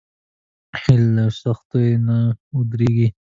[0.81, 2.15] هیلۍ له سختیو نه نه
[2.55, 3.07] وېرېږي